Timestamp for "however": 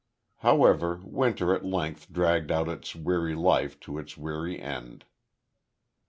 0.37-0.99